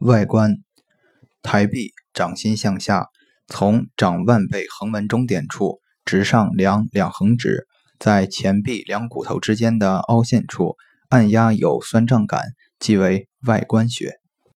[0.00, 0.58] 外观，
[1.42, 3.08] 抬臂掌心向下，
[3.48, 7.66] 从掌腕背横纹中点处直上量两横指，
[7.98, 10.76] 在前臂两骨头之间的凹陷处
[11.08, 14.20] 按压有酸胀感，即为外关穴。